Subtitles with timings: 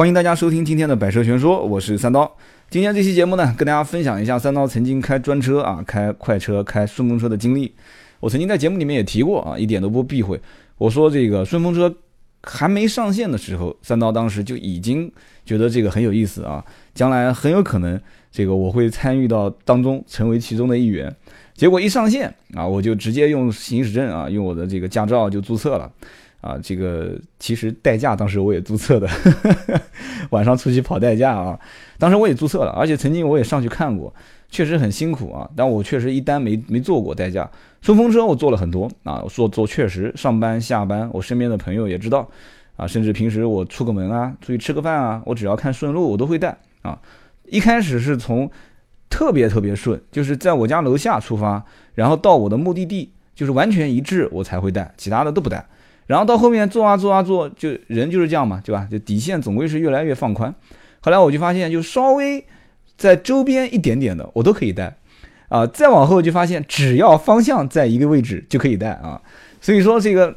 [0.00, 2.34] 欢迎大家收听今天的百车全说，我是三刀。
[2.70, 7.70] 今天这期节目呢，跟大家分享一下三刀曾经开专车啊、开快车、开顺风车的经历。
[8.18, 10.40] 我曾经在节目里面也提过啊，一点都不避讳。
[10.78, 11.94] 我说这个顺风车
[12.44, 15.12] 还没上线的时候，三刀当时就已经
[15.44, 16.64] 觉得这个很有意思啊，
[16.94, 18.00] 将来很有可能
[18.32, 21.14] 这个我会参与到当中，成为其中的一员。
[21.52, 25.92] 结果一上线啊，我就直接用行驶证啊，用我的这个驾照就注册了。
[26.40, 29.08] 啊，这个其实代驾当时我也注册的，
[30.30, 31.58] 晚上出去跑代驾啊，
[31.98, 34.12] 当时我也注册了，而且曾经我也上去看过，
[34.48, 35.48] 确实很辛苦啊。
[35.54, 37.50] 但我确实一单没没做过代驾，
[37.82, 42.26] 顺风车我坐了很多啊，做做确实上班下班，我身边的朋友也知道
[42.76, 46.98] 啊，甚至平时我出个门啊，出去吃个饭啊，我只要看顺路我都会带啊。
[47.44, 48.50] 一开始是从
[49.10, 51.62] 特别特别顺，就是在我家楼下出发，
[51.94, 55.66] 然后到我的目的地就是完全一致，我才会带，其他的都不带。
[56.10, 58.88] 然后到后面做啊做啊做，就人就是这样嘛，对吧？
[58.90, 60.52] 就底线总归是越来越放宽。
[60.98, 62.44] 后来我就发现，就稍微
[62.96, 64.96] 在周边一点点的，我都可以带
[65.48, 65.64] 啊。
[65.68, 69.22] 再往后就发现，只要方向在一个位置就可以带啊。
[69.60, 70.36] 所以说这个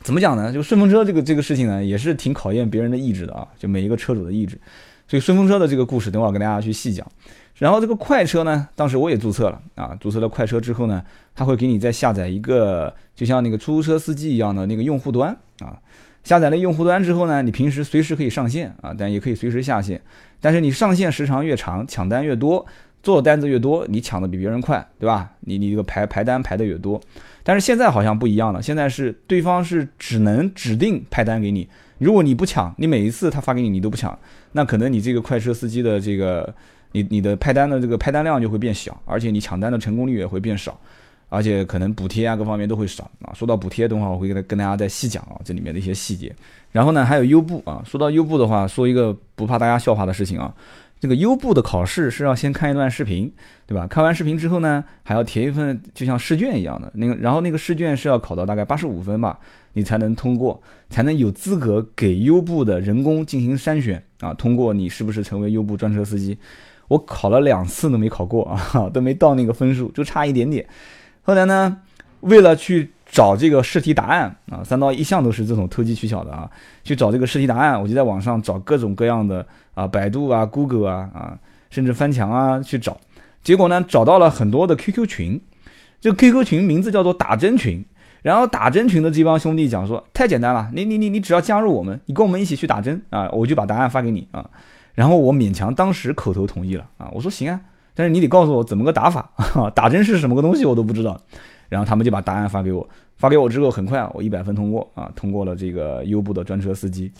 [0.00, 0.52] 怎么讲呢？
[0.52, 4.58] 就顺风车这个这个事情呢，也是挺考验别人的意志的啊，就每一个车主的意志。
[5.06, 7.06] 所以顺风车的这个故事，等会儿跟大家去细讲。
[7.58, 11.02] 然后这个快车呢，当时我也注册了啊，注册了快车之后呢，
[11.34, 15.78] 他会给你再下载一个，就像那个出租车司机一样的那个用户端啊。
[16.22, 19.98] 下载了用户端之后呢，你平时随时可以上线啊，但也可以随时下线。
[20.40, 22.66] 但是你上线时长越长，抢单越多，
[23.02, 25.30] 做单子越多，你抢的比别人快，对吧？
[25.40, 27.00] 你你这个排排单排的越多。
[27.42, 31.66] 但是现在好像不一样了，现在是对方是只能指定派单给你，
[31.98, 34.18] 如果你不抢，你每一次他发给你你都不抢，
[34.52, 36.52] 那可能你这个快车司机的这个。
[36.96, 40.78] 你你的派单的这个派单量就会变小，而且你抢单的成功率也会变少，
[41.28, 43.34] 而且可能补贴啊各方面都会少啊。
[43.34, 46.34] 说到补贴，等会我会跟跟大家再细讲啊这里面的一些细节。
[46.72, 50.54] 然后呢，还有优步啊，说到优步的话，说一个不怕大家笑话的事情啊，
[50.98, 53.30] 这个优步的考试是要先看一段视频，
[53.66, 53.86] 对吧？
[53.86, 59.38] 看完视频之后呢，还要填一份就像试卷一样的那个，然后那个试卷是要考到大概八十五分吧，
[59.74, 66.36] 你才能通过，才能有资格给优步的人工进行筛选啊，通过你是不是成为优步专车司机。
[66.88, 70.66] 我考了两次都没考过啊，都没到那个分数，就差一点点。
[71.22, 71.78] 后来呢，
[72.20, 76.50] 为了去找这个试题答案啊，三刀一向都是这种投机取巧的啊，
[76.84, 81.38] 去找这个试题答案，我就在网上找各种各样的啊，百度啊、Google 啊啊，
[81.70, 82.96] 甚至翻墙啊去找。
[83.42, 85.40] 结果呢，找到了很多的 QQ 群，
[86.00, 87.84] 这 QQ 群名字叫做打针群。
[88.22, 94.50] 然后打针群的这帮兄弟讲说，太简单了，你你你你只要加入我们，你跟我们一起去打针啊，我就把答案发给你啊。
[94.96, 97.60] 然后我勉强当时口头同意了啊，我说行啊，
[97.94, 99.30] 但是你得告诉我怎么个打法，
[99.76, 101.20] 打针是什么个东西我都不知道。
[101.68, 107.12] 然后他们就把答案发给我，发给我之后很快我一百分通过啊，通过了这个优步的专车司机。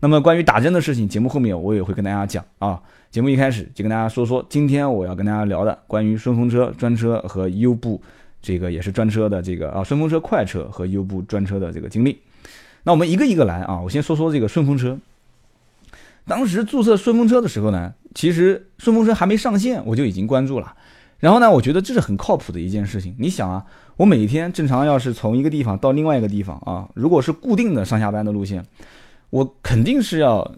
[0.00, 2.80] 那么关于打针的事情，节目后面我也会跟大家讲啊。
[3.10, 8.02] 节目一开始就跟大家说说今天我要跟大家聊的关于顺风车专车和优步
[8.42, 12.18] 这个也是专车的这个啊顺风车快车和优步专车的这个经历。
[12.82, 14.98] 那我们一个一个来啊，我先说说这个顺风车。
[16.26, 20.74] 当时注册顺风车的时候呢，其实顺风车还没上线，我就已经关注了。
[21.18, 23.14] 然后呢，我觉得这是很靠谱的一件事情。
[23.18, 23.64] 你想啊，
[23.96, 28.64] 我每天正常要是从一个地方到另外一个地方啊，如果是固定的上下班的路线，
[29.30, 30.54] 我肯定是要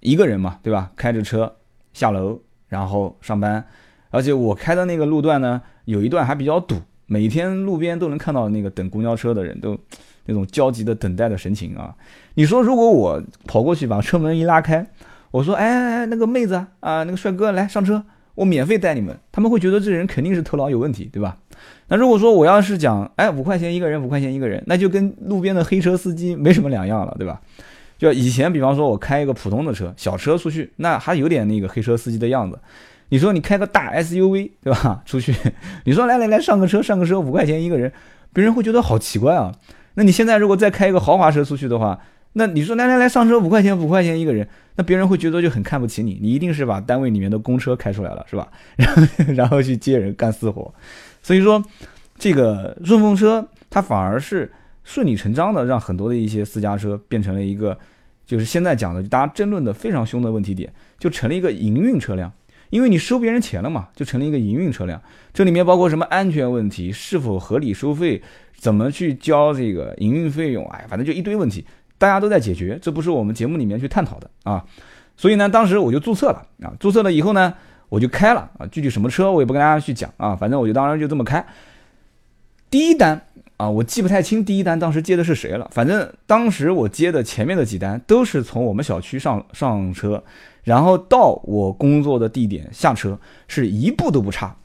[0.00, 0.90] 一个人嘛，对吧？
[0.96, 1.56] 开着车
[1.92, 3.64] 下楼，然后上班。
[4.10, 6.76] 而且我开的那个路段呢，有一段还比较堵，
[7.06, 9.78] 每天路边都能看到那个等公交车的人都
[10.26, 11.94] 那种焦急的等待的神情啊。
[12.34, 14.86] 你说如果我跑过去把车门一拉开，
[15.30, 18.02] 我说，哎哎哎，那个妹子啊，那个帅哥来上车，
[18.34, 19.16] 我免费带你们。
[19.30, 21.36] 他们会觉得这人肯定是头脑有问题，对吧？
[21.88, 27.40] 那如果说我要是讲，哎，五块钱一个人，五块钱一个人，那就跟路边的黑车司机没什么两样了，对吧？
[27.98, 32.58] 就以前，比方说我开一个普通的车，小车出去，那还有点那个黑车司机的样子。
[33.10, 35.02] 你说你开个大 SUV，对吧？
[35.04, 35.34] 出去，
[35.84, 37.92] 你说来来来上个车，上个车五块钱一个人，
[38.32, 39.52] 别人会觉得好奇怪啊。
[39.94, 41.98] 那你现在如果再开一个豪华车出去的话，
[42.34, 44.46] 那你说来来来上车五块钱五块钱一个人，
[44.76, 48.48] 那别人会觉得就很看不起你，你一定是把单位里面的公车开出来了是吧？
[48.76, 49.02] 然 后
[49.34, 50.72] 然后去接人干私活，
[51.22, 51.62] 所以说
[52.16, 54.50] 这个顺风车它反而是
[54.84, 57.76] 顺理成章的让很多的一些私家车变成了一个
[58.24, 62.32] 就是现在讲的大家争论的非常凶的问题点，就成了一个营运车辆，
[62.70, 65.02] 因为你收别人钱了嘛，就成了一个营运车辆。
[65.34, 68.22] 这里面包括什么安全问题，是否合理收费，
[68.56, 71.66] 怎么去交这个营运费用，哎，反正就一堆问题。
[72.00, 74.64] 大家都在解决，这不是我们节目里面去探讨的啊，
[75.18, 77.52] 所以呢，当时我就注册了啊，注册了以后呢，
[77.90, 81.44] 我就开了啊，具体什么车我也不跟大家去讲啊，反正我就当时就这么开。
[82.70, 83.20] 第一单
[83.58, 85.68] 啊，我记不太清第一单当时接的是谁了。
[85.74, 90.24] 反正当时我接的前面的几单都是从我们小区上上车，
[90.64, 94.56] 然后到我工作的地点下车，是一步都不差。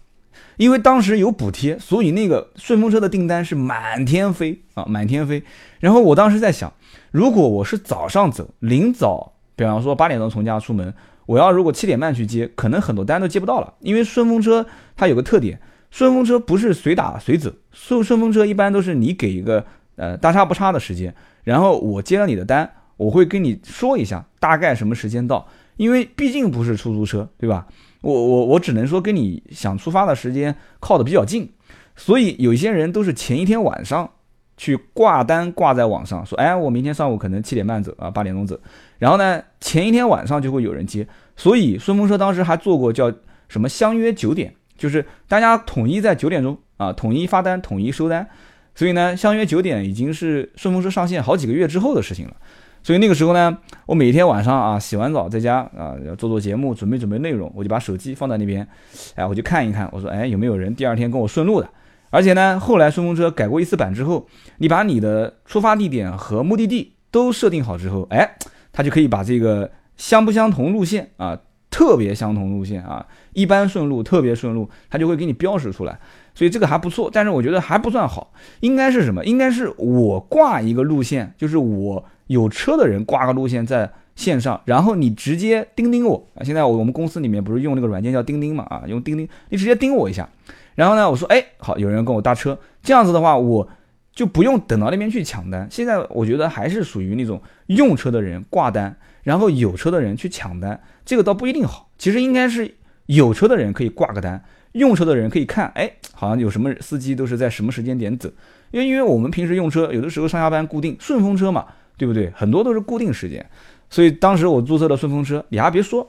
[0.57, 5.43] 因为当时有补贴，所以那个顺风车的订单是满天飞啊，满天飞。
[5.81, 6.71] 然后我当时在想，
[7.15, 10.94] 如果我是早上走，临早，比方说八点钟从家出门，
[11.25, 13.73] 我要如果七点半去接，可能很多单都接不到了。
[13.79, 14.65] 因为顺风车
[14.97, 15.62] 它有个特点。
[15.89, 19.65] 顺风车不是随打随走，顺顺风车一般都是你给一个
[19.95, 21.15] 呃大差不差的时间，
[21.45, 25.47] 然后我接了你的单，我会跟你说一下大概什么时间到，
[25.77, 27.65] 因为毕竟不是出租车，对吧？
[28.01, 31.50] 我我我只能说跟你想出发的时间靠的比较近，
[31.95, 34.11] 所以有些人都是前一天晚上
[34.57, 38.60] 去挂单挂在网上，说哎我明天上午可能七点半走啊八点钟走，
[38.98, 43.12] 然后呢前一天晚上就会有人接，所以顺风车当时还做过叫
[43.48, 44.54] 什么相约九点。
[44.78, 48.28] 就是大家统一在九点钟啊，统一发单，统一收单，
[48.75, 52.36] 所以呢，相约九点已经是顺风车上线好几个月之后的事情了。
[52.84, 58.68] 所以那个时候呢，我每天晚上啊，洗完澡在家啊，要做做节目，准备准备内容，我就把手机放在那边，
[59.16, 61.69] 哎，我就看一看，我说，哎，有没有人第二天跟我顺路的？
[62.15, 64.25] 而且呢，后来顺风车改过一次版之后，
[64.59, 68.38] 你把你的出发地点和目的地都设定好之后，哎，
[68.71, 71.38] 它就可以把这个相不相同路线啊。
[71.71, 76.00] 特别相同路线啊，一般顺路，特别顺路，它就会给你标识出来，
[76.33, 77.09] 所以这个还不错。
[77.12, 79.25] 但是我觉得还不算好，应该是什么？
[79.25, 86.39] 应该是我挂一个路线，就是我有车的人挂个路线在线上，然后你直接钉钉我啊。
[86.45, 90.29] 现在我我们公司里面不是用那个软件叫钉钉嘛啊，用钉钉，你直接钉我一下，
[90.75, 93.68] 然后呢，我说哎好，有人跟我搭车，这样子的话我
[94.13, 95.68] 就不用等到那边去抢单。
[95.72, 98.95] 现在我觉得还是属于那种用车的人挂单。
[99.24, 101.89] 然后有车的人去抢单，这个倒不一定好。
[101.98, 102.75] 其实应该是
[103.07, 104.39] 有车的人可以挂个单，
[104.74, 108.30] 用车的人可以看，哎，好像有什么司机都是在什么时间点走。
[108.69, 111.66] 因为因为我们平时用车，有的时候上下班固定顺风车嘛，
[111.98, 112.31] 对不对？
[112.36, 113.44] 很多都是固定时间。
[113.89, 116.07] 所以当时我注册的顺风车，你还别说，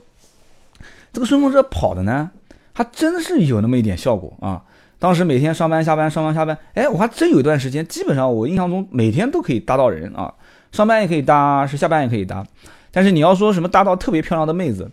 [1.11, 2.31] 这个顺风车跑的呢，
[2.77, 4.63] 还真是有那么一点效果啊。
[4.99, 10.35] 当时每天上班下班上班下班，哎，我还真有一段时间，基本上我印象中每天都可以搭到人啊，
[10.73, 12.47] 上班也可以搭，是下班也可以搭。
[12.91, 14.91] 但是你要说什么搭到特别漂亮的妹子，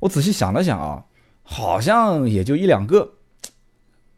[0.00, 1.04] 我仔细想了想啊，
[1.42, 3.12] 好像也就一两个。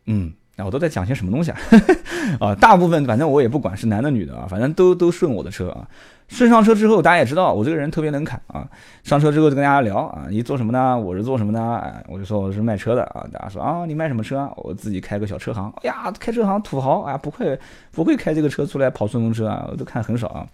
[0.07, 1.59] 嗯，那我都在讲些什么东西啊？
[2.41, 5.87] 啊，大部分反正我也不管是男的女的啊，反正都都顺我的车啊。
[6.27, 8.69] 顺上车之后，大家也知道我这个人特别能侃啊。
[9.05, 10.99] 上车之后就跟大家聊啊，你做什么呢？
[10.99, 11.81] 我是做什么呢？
[11.83, 13.25] 哎，我就说我是卖车的啊。
[13.33, 14.53] 大家说啊，你卖什么车？
[14.57, 15.73] 我自己开个小车行。
[15.77, 17.59] 哎呀，开车行土豪啊，不会
[17.93, 20.45] 不会开这个车出来跑顺风车啊，我都看很少啊。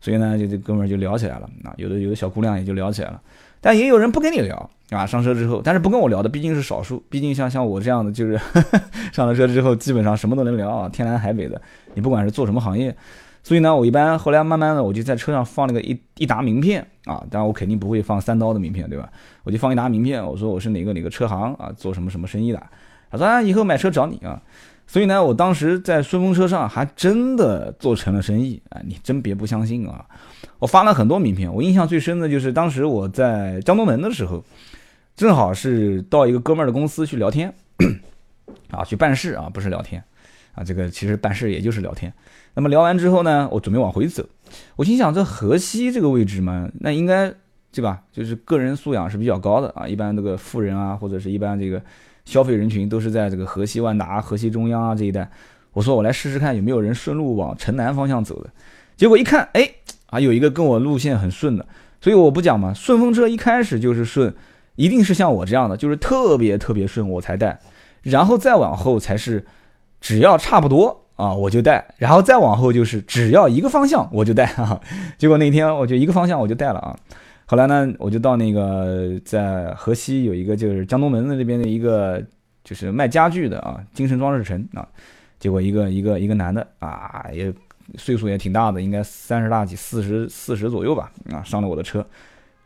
[0.00, 3.20] 所以呢，就这哥们儿就聊起来了啊，有的有的小姑娘也就聊起来了，
[3.62, 5.06] 但也有人不跟你聊啊。
[5.06, 8.38] 上车之后，但是不跟我聊的毕竟是少数，毕竟像像我这样的，就是
[9.10, 11.58] 上了车之后基本上什么都能聊啊，天南海北的。
[11.94, 12.94] 你不管是做什么行业，
[13.42, 19.08] 所以呢，我一般后来慢慢的我就在车上放那个一一沓名片啊，当然我肯定不会放三刀的名片，对吧？
[19.44, 22.62] 我就放一沓名片，我说我是哪个哪个车行啊，做什么什么生意的。
[23.10, 24.40] 他说啊，以后买车找你啊。
[24.86, 28.78] 所以呢，我当时在顺风车上还真的做成了生意啊！
[28.84, 30.04] 你真别不相信啊！
[30.58, 34.44] 我发了很多名片，我印象最深的就是当时我在江东门的时候，
[35.16, 37.54] 正好是到一个哥们儿的公司去聊天，
[38.70, 40.04] 啊，去办事啊，不是聊天
[40.54, 42.12] 啊，这个其实办事也就是聊天。
[42.52, 44.28] 那么聊完之后呢，我准备往回走，
[44.76, 47.32] 我心想这河西这个位置嘛，那应该
[47.72, 48.02] 对吧？
[48.12, 51.80] 就是个人素养是比较高的啊，一般这个富人啊，或者是一般这个。
[52.24, 55.30] 消费人群都是在这个河西万达、河西中央啊这一带。
[55.72, 58.50] 我说我来试试看有没有人顺路往城南方向走的。
[58.96, 59.68] 结果一看，哎，
[60.10, 61.66] 啊有一个跟我路线很顺的。
[62.00, 64.34] 所以我不讲嘛，顺风车一开始就是顺，
[64.74, 67.58] 一定是像我这样的，就是特别特别顺我才带。
[68.02, 69.46] 然后再往后才是，
[70.00, 71.94] 只要差不多啊我就带。
[71.96, 74.80] 然后再往后就是只要一个方向我就带啊。
[75.16, 76.96] 结果那天我就一个方向我就带了啊。
[77.52, 82.18] 后来呢，我就到那个在河西有一个就是江东门的那边的一个
[82.64, 84.88] 就是卖家具的啊，精神装饰城啊。
[85.38, 87.52] 结果一个一个一个男的啊，也
[87.98, 92.02] 岁数也挺大的，应该三十大几，四十四十左右吧啊，上了我的车。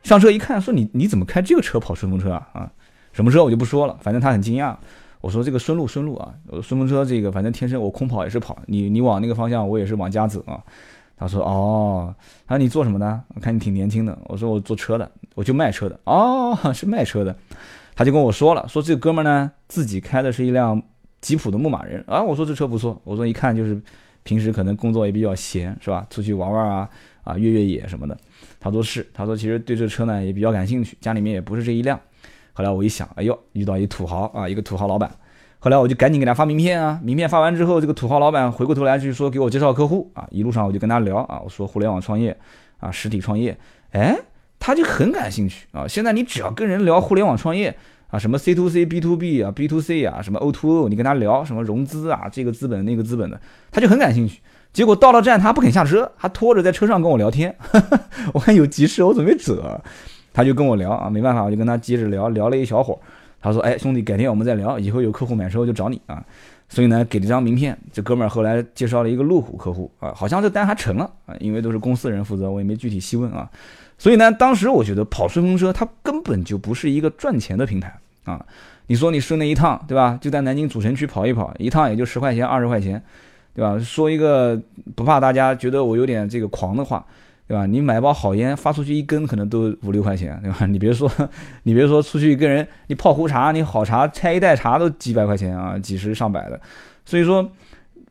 [0.05, 2.71] 上车一看，说你你怎么开这个车跑顺风车啊啊？
[3.13, 4.77] 什么车我就不说了，反正他很惊讶。
[5.21, 10.63] 我说这个顺路顺路啊，顺风车这个反正天生我空跑也是跑，你你往那个方向我也是往家走啊。
[11.17, 12.15] 他说：“哦，
[12.47, 13.21] 他说你做什么的？
[13.35, 17.35] 我看你挺年轻的。”我说：“我做车的，我就卖车的。”哦， 是卖车的。
[17.95, 20.83] 他就跟我说了，说这个哥们呢自己开的是一辆
[21.23, 22.23] 吉普的牧马人啊。
[22.23, 23.81] 我说这车不错，我说一看就是
[24.23, 26.07] 平时可能工作也比较闲，是吧？
[26.11, 26.91] 出去玩玩啊，
[27.25, 28.17] 啊越越野什么的。
[28.61, 31.99] 他说是，他说其实对这车呢也比较感兴趣，家里面也不是这一辆。
[32.53, 35.11] 后来我一想，哎呦，遇到一土豪啊，一个土豪老板。
[35.59, 42.37] 后来我就赶紧给他发名片啊，名片发完之后，这个土豪老板回过头来就说给我介绍客户啊，一路上我就跟他聊啊，我说互联网创业
[42.79, 43.57] 啊，实体创业，
[43.93, 44.17] 哎，
[44.59, 45.87] 他就很感兴趣啊。
[45.89, 47.77] 现在你只要跟人聊互联网创业
[48.09, 53.41] 啊，什么 C to C、B to B 啊、B to C 啊，什么 O to O，你跟他聊什么融资啊，这个资本那个资本的，
[53.73, 54.41] 他就很感兴趣。
[54.73, 57.57] 结果到了站，他不肯下车，他拖着在车上跟我聊天。
[58.35, 59.81] 我看有急事，我准备走，
[60.35, 62.99] 他就跟我聊啊，没办法，我就跟他接着聊，聊了一小会儿。
[63.41, 66.25] 他说：“哎，兄弟，改天我们再聊，以后有客户买车我就找你啊。”
[66.69, 67.77] 所以呢，给了张名片。
[67.93, 73.49] 这哥们儿后来介绍了一个路虎客户啊，好像这单还成了啊，因为都是公司人负责，我也没具体细问啊。
[73.99, 78.45] 所以呢，当时我觉得跑顺风车它根本就不是一个赚钱的平台啊。
[78.89, 80.19] 你说你顺那一趟，对吧？
[80.21, 83.03] 就在南京主城区跑一跑，一趟也就十块钱、二十块钱。
[83.55, 83.79] 对吧？
[83.79, 84.61] 说一个
[84.95, 87.03] 不怕大家觉得我有点这个狂的话，
[87.49, 87.65] 对吧？
[87.65, 90.67] 你买包好烟发出去一根可能都五六块钱，对吧？
[90.67, 91.11] 你别说，
[91.63, 96.61] 你别说出去跟人你泡壶茶，你好茶拆一袋茶都几百块钱啊，几十上百的。
[97.05, 97.49] 所以说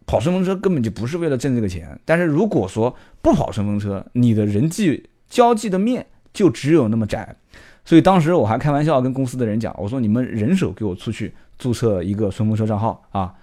[0.06, 2.00] 跑顺风车根本就不是为了挣这个钱。
[2.06, 7.36] 但是如果说不跑顺风车，你的人际交际的面就只有那么窄。
[7.84, 13.34] 所以当时我还开玩笑跟公司的人讲，我说你们人手给我出去注册一个顺风车账号啊。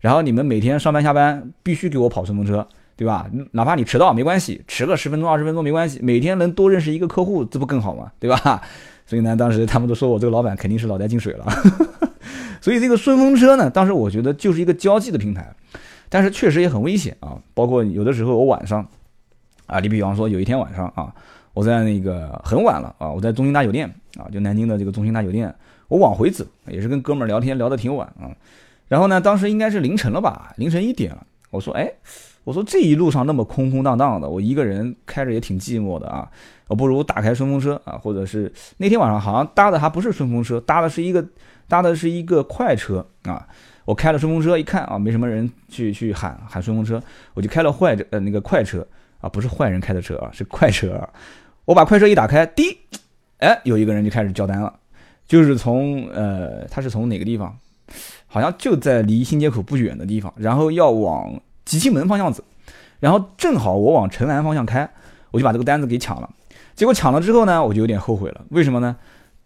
[0.00, 3.30] 然后你们每天上班下班必须给我跑顺风车，对吧？
[3.52, 8.12] 哪怕你迟到没关系，迟个十分钟二十分钟没关系，每天能多认识一个客户，这不更好吗？
[8.18, 8.62] 对吧？
[9.06, 11.46] 所以呢，当时他们都说我这个老板肯定是脑袋进水了。
[12.60, 15.52] 所以这个顺风车呢，当时我觉得就是一个交际的平台，
[16.08, 17.36] 但是确实也很危险啊。
[17.54, 18.86] 包括有的时候我晚上
[19.66, 21.12] 啊，你比方说有一天晚上啊，
[21.52, 25.52] 我在那个很晚了啊，我在中心大酒店啊，就南京的这个中心大酒店，
[25.88, 28.30] 我往回走，也是跟哥们儿聊天聊得挺晚啊。
[28.86, 31.26] 然后呢，当时应该是凌晨了吧，凌晨一点了。
[31.52, 31.92] 我说，哎，
[32.44, 36.28] 我说这一路上那么空空荡荡的，我一个人开着也挺寂寞的啊。
[36.68, 41.22] 我不如打开顺风车啊，或者是那天晚上好像搭的还不是顺风车，搭的是一个
[41.68, 43.46] 搭的是一个快车啊。
[43.84, 47.02] 我开了顺风车一看啊，没什么人去去喊喊顺风车，
[47.34, 48.86] 我就开了坏呃那个快车
[49.20, 51.06] 啊，不是坏人开的车啊，是快车啊。
[51.66, 52.78] 我把快车一打开，滴，
[53.38, 54.72] 哎，有一个人就开始交单了，
[55.26, 57.56] 就是从呃，他是从哪个地方？
[58.32, 62.42] 好像就在离新街口不远的地方，然后要往吉庆门方向走，
[62.98, 64.88] 然后正好我往城南方向开，
[65.30, 66.30] 我就把这个单子给抢了。
[66.74, 68.40] 结果抢了之后呢，我就有点后悔了。
[68.48, 68.96] 为什么呢？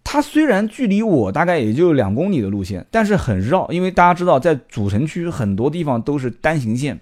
[0.05, 7.01] 它虽然距离我大概也就两公里的路线，但是很绕，因为大家知道，在主城区很多地方都是单行线。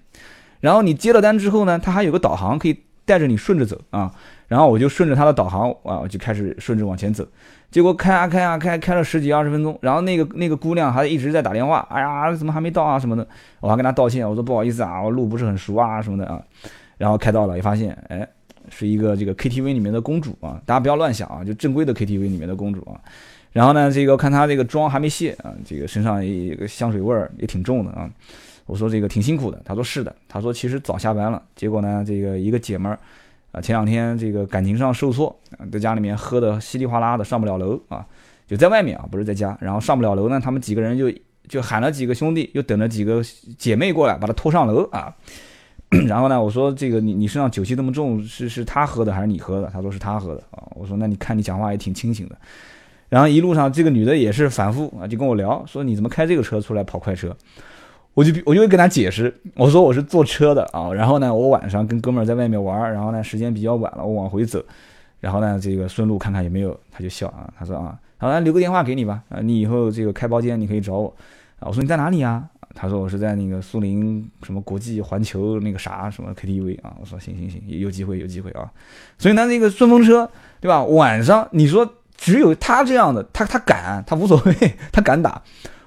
[0.61, 4.11] 然后你接了单之后呢，它还有个导航可以带着你顺着走啊。
[4.55, 7.27] 然后我就顺着它的导航啊，我就开始顺着往前走。
[7.73, 13.27] 结果开啊开啊开，开了十几二十分钟，然后那个那个姑娘还一直在打电话，哎呀，怎么还没到啊什么的，
[13.59, 16.41] 我还跟她道歉，我说不好意思啊，我路不是很熟啊什么的啊，
[16.99, 18.25] 然后开到了，一发现，哎，
[18.69, 22.95] 是一个这个 KTV 里面的公主啊，大家不要乱想啊，就正规的 KTV 里面的公主啊，
[23.51, 28.09] 然后呢，这个看她这个妆还没卸啊，这个身上也一个香水味儿也挺重的啊，
[28.67, 32.97] 我说这个挺辛苦的，她说是的，她说其实早下班了，结果呢，这个一个姐们儿。
[33.55, 35.35] 啊，前两天这个感情上受挫，
[35.71, 38.05] 在家里面喝的稀里哗啦的，上不了楼啊，
[38.49, 41.09] 就在外面啊，不是在家，然后上不了楼呢，他们几个人就
[41.47, 43.23] 就喊了几个兄弟，又等了几个
[43.57, 45.15] 姐妹过来，把他拖上楼啊。
[46.09, 49.71] 然后呢，我说这个你你身上酒气这么重，是是他喝的还是你喝的？
[49.73, 50.67] 他说是他喝的啊。
[50.75, 52.37] 我说那你看你讲话也挺清醒的。
[53.09, 57.37] 然后一路上这个女的也是反复啊，就跟我聊说你怎么开这个车出来跑快车。
[58.15, 64.65] 我就我就会跟他解释，我说我是坐车的啊，然后呢，我晚上跟哥们儿在外面玩，然后呢，时间比较晚了，我往回走，
[65.21, 71.15] 然后呢，这个顺路看看有没有，他就笑啊，他说啊，好来留个电话给你吧，啊，你以后这个开包间你可以找我，
[71.59, 72.45] 啊，我说你在哪里啊？
[72.77, 78.69] 他说我是在那个苏宁什么国际环球那个啥什么 KTV 啊，我说行行行，有机会有机会啊，
[79.17, 80.29] 所以呢，那个顺风车
[80.61, 80.83] 对吧？
[80.85, 84.55] 晚上你说只有他这样的，他他敢，他无所谓，
[84.93, 85.43] 他敢打。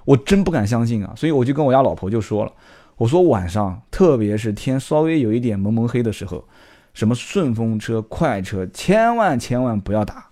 [0.07, 2.51] 我真不敢相信啊，所以我就跟我家老婆就说了，
[2.95, 6.45] 我说晚上，特别是天稍微有一点蒙蒙黑的时候，
[6.93, 10.29] 什么顺风车、快车，千万千万不要打，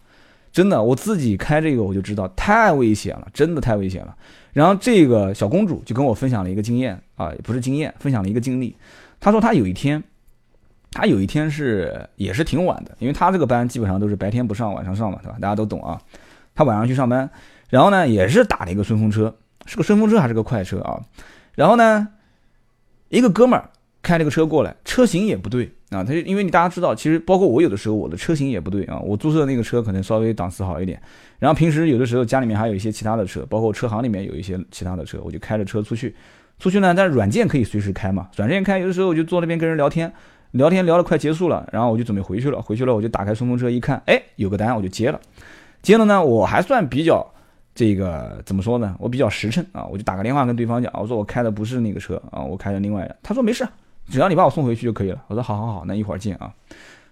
[0.49, 4.15] 真的，我自己开这个我就知道太危险了，真的太危险了。
[4.53, 8.73] 然后这个小公主就跟我分享了一个经验啊，不是经验，分享了一个经历。
[9.19, 10.01] 她说她有一天，
[10.91, 15.37] 她有一天是也是挺晚的，因为她这个班基本上都是白天不上，晚上上嘛，对吧？
[15.41, 15.99] 大家都懂啊。
[16.55, 17.29] 她晚上去上班，
[17.67, 19.35] 然后呢也是打了一个顺风车。
[19.65, 21.01] 是个顺风车还是个快车啊？
[21.55, 22.07] 然后呢，
[23.09, 23.69] 一个哥们儿
[24.01, 26.03] 开了个车过来，车型也不对啊。
[26.03, 28.99] 他就因为你大家知道，其实包括我有的时候我的车型也不对啊。
[28.99, 31.01] 我注册的那个车可能稍微档次好一点，
[31.39, 36.15] 然后平时有的时候家里面还有一些其他的车，包括车行里面有一些其他的车，我就开着车出去。
[36.59, 40.11] 出去呢，但是软件可以随时开嘛，软件开有的时候我就坐那边跟人聊天，
[40.51, 42.61] 聊天聊得快结束了，然后我就准备回去了。
[42.61, 45.19] 回去了我就打开顺风车一看，哎，有个单我就接了。
[45.81, 47.33] 接了呢，我还算比较。
[47.75, 48.95] 这个怎么说呢？
[48.97, 53.15] 我比较实诚啊，我就打个电话跟对方讲，我说我开的不是那个车啊，我开的另外的。
[53.21, 53.67] 他说没事，
[54.09, 55.21] 只要你把我送回去就可以了。
[55.27, 56.49] 我说好好好，那一会儿见啊。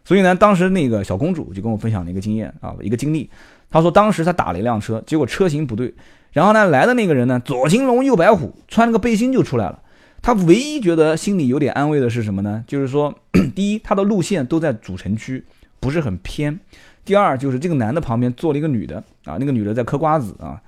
[0.06, 3.30] 所以呢，当时那个小公主就跟我分享了一个经验啊，一个经历。
[3.70, 5.94] 她说当时她打了一辆车，结果车型不对，
[6.32, 9.80] 然后呢来的那个人呢左青龙右白虎，穿了个背心就出来了。
[10.22, 12.64] 她唯一觉得心里有点安慰的是什么呢？
[12.66, 13.14] 就是说，
[13.54, 15.44] 第一，他的路线都在主城区，
[15.82, 16.58] 不是很偏。
[17.06, 20.62] 第二就是这个男的旁边坐了一个女的啊，那个女的在嗑瓜子啊，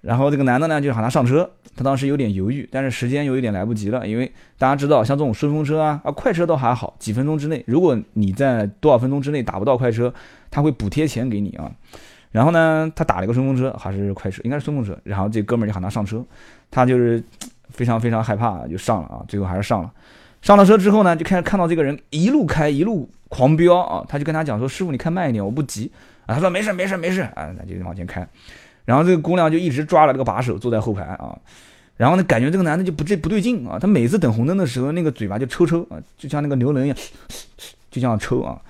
[0.00, 10.12] 然后这个男的呢就喊她上车，他当时有点犹豫，但是时间又有点来不及了，因为大家知道像这种顺风车啊啊快车都还好，几分钟之内，如果你在多少分钟之内打不到快车，
[10.50, 11.70] 他会补贴钱给你啊。
[12.30, 16.22] 然后呢，他打了一个顺风车还是快车，应该是顺风车，然后这哥们儿就喊他上车，
[16.70, 17.22] 他就是
[17.70, 19.90] 非常非常害怕，就上了啊，最后还是上了。
[20.42, 25.90] 上了车之后呢，就开始看到这个人一路开一路狂飙啊，他就跟他讲说：“师傅，你开慢一点，我不急。”
[26.26, 28.26] 啊，他说：“没事没事没事啊，那就往前开。”
[28.84, 31.38] 然后这个姑娘就一直抓了这个把手，坐在后排啊。
[31.96, 36.96] 然后呢，感觉这个男的就不这不对劲啊，他每次等红灯的时候，那个嘴巴就抽抽啊，就像那个牛人一样，
[37.90, 38.60] 就像抽啊。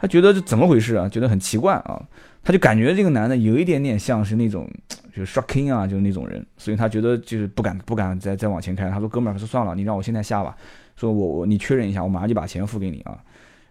[0.00, 1.08] 他觉得这怎么回事啊？
[1.08, 2.00] 觉得很奇怪啊。
[2.42, 4.66] 他就感觉这个男的有一点点像是那种
[5.14, 8.88] 就是 shocking 啊，就是那种人，所以他觉得就是不敢不敢再再往前开。
[8.88, 10.56] 他说：“哥们儿，说算了，你让我现在下吧。”
[10.96, 13.18] 说我我你确认一下，我马上就把钱付给你啊。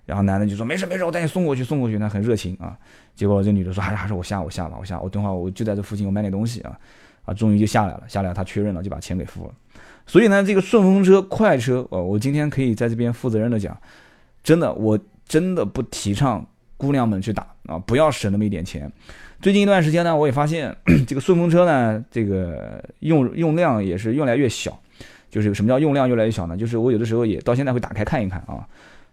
[0.08, 2.76] 然后男的就说没事没事，我带你送过去送过去，那很热情啊。
[3.14, 6.80] 结果这女的说还是还是我下我下吧我下我等会儿我就在这附近我买点东西啊
[7.26, 9.54] 啊，终于就下来了下来他确认了就把钱给付了。
[10.06, 13.78] 所以呢这个顺风车快车哦，我今天可以在这边负责任的讲，
[14.42, 14.98] 真的我
[15.28, 16.48] 真的不提倡
[16.78, 18.90] 姑娘们去打啊，不要省那么一点钱。
[19.42, 20.74] 最近一段时间呢，我也发现
[21.06, 24.80] 这个顺风车呢这个用用量也是越来越小。
[25.30, 26.56] 就是什么叫用量越来越小呢？
[26.56, 28.66] 就是我有的时候也到现在会打开看一看啊，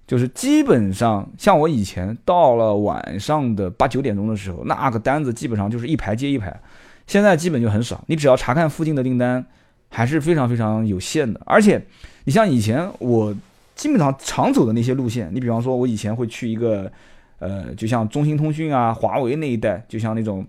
[0.06, 6.60] 就是基本上像我以前到了晚上的八九点钟的时候，那个单子基本上就是一排接一排，
[7.06, 8.02] 现在基本就很少。
[8.06, 9.44] 你只要查看附近的订单，
[9.88, 11.40] 还是非常非常有限的。
[11.46, 11.84] 而且
[12.24, 13.34] 你像以前我
[13.74, 16.90] 基本上常走的那些路线，你比方说我以前会去一个
[17.38, 20.46] 呃，就像中兴通讯啊、华为那一带，就像那种。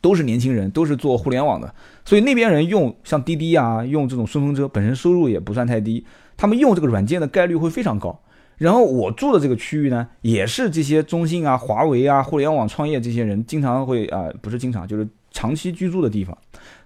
[0.00, 6.04] 都是年轻人，都是做互联网的，所以那边人用像滴滴啊，用这种顺风车，本身收入也不算太低，
[6.36, 8.20] 他们用这个软件的概率会非常高。
[8.56, 16.36] 然后我住的这个区域呢，也是这些中信啊、华为啊、互联网创业这些人经常会啊，不是经常，就是长期居住的地方。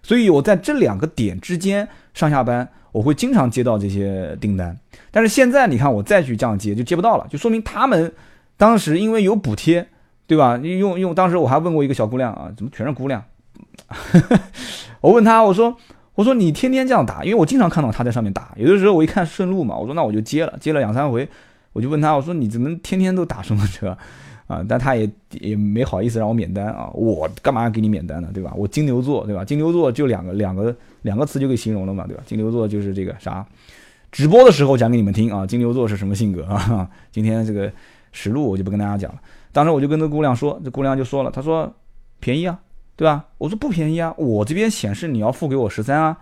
[0.03, 4.79] 所以我在这两个点之间上下班，我会经常接到这些订单。
[5.11, 8.13] 但是现在你看我再去这样接，就接不到了，就说明他们
[8.57, 9.89] 当时因为有补贴。
[10.29, 10.59] 对吧？
[10.59, 13.25] 用用，当时我还问过一个小姑娘啊，怎么全是姑娘？
[15.01, 15.75] 我问她，我说，
[16.17, 18.53] 我说你天天这样打，因为我经常看到她在上面打。
[18.57, 21.27] 有的时候我一看顺路嘛，我说那我就接了，接了两三回，
[21.73, 23.97] 我就问他，我说你怎么天天都打顺风车
[24.49, 24.65] 啊？
[24.69, 25.09] 但他也
[25.41, 28.29] 也没好意思让我免单啊，我干嘛要给你免单呢？
[28.33, 28.53] 对吧？
[28.57, 29.45] 我金牛座，对吧？
[29.45, 32.23] 金牛座就两个两个两个词就可以形容了嘛，对吧？
[32.27, 33.47] 金牛座就是这个啥？
[34.11, 36.89] 直播的时候讲给你们听啊，金牛座是什么性格啊？
[37.13, 37.71] 今天这个
[38.11, 39.21] 实录我就不跟大家讲了。
[39.53, 41.71] 当时我就跟这姑娘说，这姑娘就说了，她说
[42.19, 42.59] 便宜啊，
[42.97, 43.27] 对吧？
[43.37, 46.17] 我说不便宜啊，我这边显示你要付给我十三啊。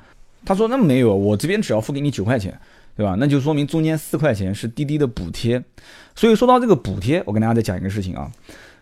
[0.44, 2.58] 她说那没有，我这边只要付给你九块钱，
[2.96, 3.14] 对吧？
[3.18, 5.62] 那就说明中间四块钱是滴滴的补贴。
[6.14, 8.30] 所以说到这个补贴，我跟大家再讲一个事情啊。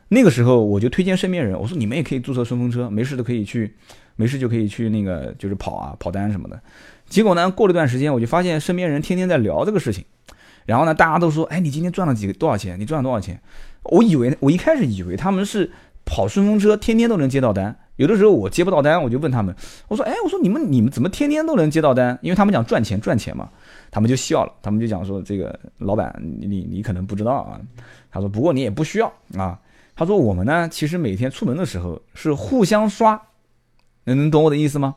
[0.08, 3.74] 那个时候我就推荐身边人，我说你们也可以注册顺风车，没事都可以去，
[4.16, 6.60] 没事就可以去那个就是跑啊跑单什么的。
[7.08, 10.04] 结果呢，过了一段时间，我就发现身边人天天在聊这个事情。
[10.66, 12.78] 然后呢，大家都说，哎，你今天赚了几个多少钱？
[12.78, 13.40] 你赚了多少钱？
[13.82, 15.70] 我以为我一开始以为他们是
[16.04, 17.76] 跑顺风车，天天都能接到单。
[17.96, 19.54] 有的时候我接不到单，我就问他们，
[19.88, 22.18] 我说，哎，我说你们你们怎么天天都能接到单？
[22.22, 23.50] 因为他们讲赚钱赚钱嘛，
[23.94, 27.60] 他们就笑了，他们就讲说，这个老板你你可能不知道啊。
[28.10, 29.06] 他说，不过你也不需要
[29.38, 29.56] 啊。
[29.94, 33.22] 他说我们呢，其实每天出门的时候是互相刷，
[34.06, 34.96] 能能懂我的意思吗？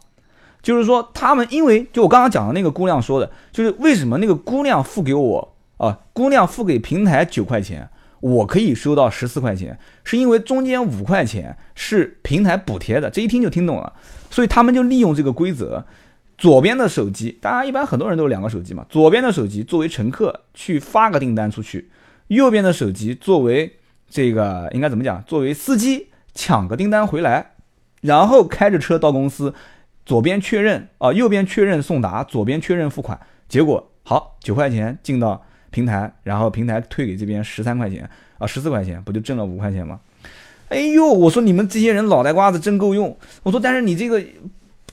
[0.64, 7.88] 就是说他们因为就我刚刚讲的那个姑娘说的，就是为什么那个姑娘付给我啊，姑娘付给平台九块钱。
[8.20, 13.94] 我可以收到十四块钱，是因为中间五块钱是平台补贴的，这一听就听懂了。
[14.32, 15.86] 所以他们就利用这个规则，
[16.38, 21.90] 左边的手机，大家一般很多人都有两个手机嘛，左边的手机作为乘客去发个订单出去，
[22.28, 23.78] 右边的手机作为
[24.10, 25.24] 这个应该怎么讲？
[25.24, 27.54] 作为司机抢个订单回来，
[28.02, 29.54] 然后开着车到公司，
[30.06, 33.20] 左边确认啊，右边确认送达，左边确认付款，
[33.50, 35.44] 结果好九块钱进到。
[35.70, 40.00] 平台，然后平台退给这边十三块钱啊，十四块钱，不就挣了五块钱吗？
[40.70, 43.16] 哎呦，我说你们这些人脑袋瓜子真够用。
[43.44, 44.24] 我说，但是你这个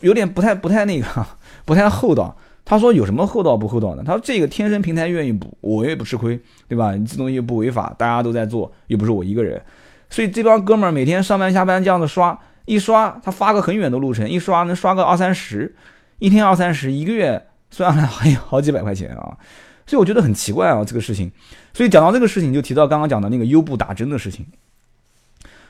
[0.04, 1.06] 有点不太不太那个，
[1.64, 2.36] 不太厚道。
[2.66, 4.02] 他说有什么厚道不厚道的？
[4.02, 6.38] 他说这个天生平台愿意补，我也不吃亏，
[6.68, 6.94] 对吧？
[6.94, 9.60] 你这东西不违法，大家都在做，又不是我一个人。
[10.08, 15.74] 所以这帮哥们儿每天上班下班这样子刷，一刷他发个很远的路程，一刷能刷个二三十，
[16.18, 19.36] 一天二三十，一个月算下来还有好几百块钱啊。
[19.86, 21.32] 所以我觉得很奇怪啊，这个事情。
[21.72, 24.46] 所以讲到这个事情，就提到刚刚讲的那个优步打针的事情。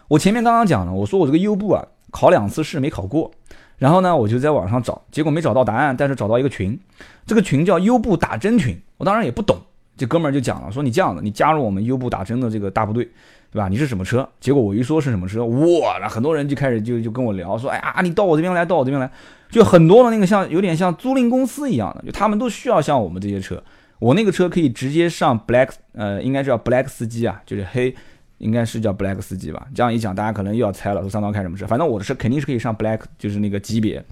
[0.09, 3.33] 我前面刚刚讲了，我说我这个优步啊，考两次试没考过。
[3.79, 6.79] 然后呢，我就在网上找，结果没找到答案，但是找到一个群，
[7.27, 8.77] 这个群叫优步打针群。
[8.97, 9.57] 我当然也不懂，
[9.97, 13.05] 这哥们儿就讲了，说你这样的，你加入我们优步打针的这个大部队，
[13.51, 13.69] 对吧？
[13.69, 14.29] 你是什么车？
[14.41, 19.11] 结果我一说是什么车，哇，那很多人就开始就就跟我聊，说，哎呀，你到我这边来，到我这边来，
[19.51, 23.63] 就很多的那个像有点像租赁公司一样的，就他们都需要像我们这些车。
[24.01, 27.95] 我那个车可以直接上 Black，呃，应该叫 Black 司机啊，就是黑，
[28.39, 29.67] 应该是叫 Black 司机吧。
[29.75, 31.67] 这样一讲，大家可能又要猜了，说三刀开什么车？
[31.67, 34.05] 反正我的车肯定是可以上 Black，就是那个级别。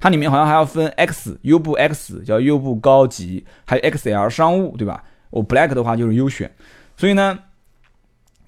[0.00, 5.02] 它里面好像还要分 X 优步 X，叫优步高级，还有 XL 商务，对吧？
[5.30, 6.50] 我 Black 的话就是优选。
[6.96, 7.38] 所以呢，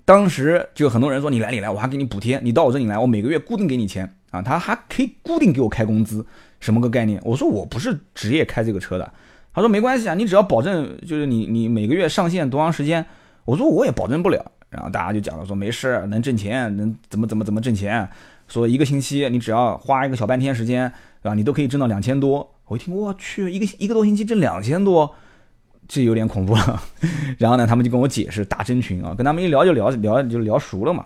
[0.05, 6.25] 当时就很多人说你来你来，我还给你补贴，你到我这里来，我每个月固定给你钱啊，他还可以固定给我开工资，
[6.61, 7.21] 什么个概念？
[7.25, 9.12] 我说我不是职业开这个车的。
[9.53, 13.05] 他说没关系啊，你只要保证就是你你每个月上线多长时间，
[13.45, 14.53] 我说我也保证不了。
[14.70, 18.09] 然后大家就讲了说没事，能挣钱，能怎么怎么怎么挣钱。
[18.48, 20.90] 说一个星期你只要花一个小半天时间，
[21.22, 21.35] 对吧？
[21.35, 22.54] 你都可以挣到两千多。
[22.66, 25.14] 我一听我去，一个一个多星期挣两千多，
[25.88, 26.83] 这有点恐怖了。
[27.38, 31.04] 然后呢，他们就跟我解释打针群啊，跟他们一聊就聊聊就聊熟了嘛。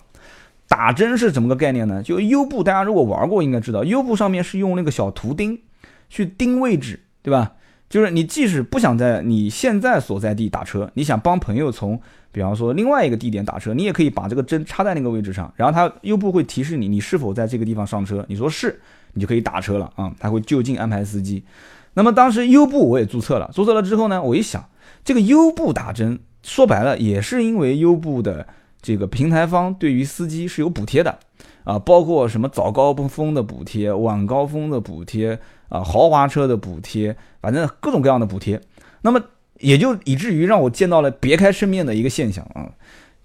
[0.68, 2.03] 打针是怎么个概念呢？
[2.03, 5.61] 就优步，大家如果玩过应该知道，优步上面是用那个小图钉
[6.09, 7.53] 去钉位置，对吧？
[7.88, 12.01] 就是你即使不想在你现在所在地打车，你想帮朋友从，
[12.33, 18.81] 比方说另外一个地点打车，你也可以把这个针插在那个位置上，然后它优步会提示你你是否在这个地方上车，你说是，
[19.12, 21.44] 你就可以打车了啊，它会就近安排司机。
[21.92, 24.64] 那么当时优步我也注册了，注册了之后呢，我一想，
[25.05, 28.44] 这个优步打针说白了也是因为优步的
[28.83, 31.16] 这个平台方对于司机是有补贴的
[31.62, 35.38] 啊，包括什么早高峰的补贴、晚高峰的补贴。
[35.75, 38.61] 啊，豪华车的补贴，反正各种各样的补贴，
[39.03, 39.21] 那么
[39.59, 42.71] 也就以至于让我见到了别开生面的一个现象啊。